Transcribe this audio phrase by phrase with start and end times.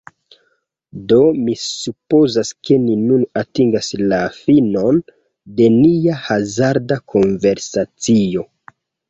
[1.09, 4.99] Do, mi supozas, ke ni nun atingas la finon
[5.61, 8.49] de nia hazarda konversacio.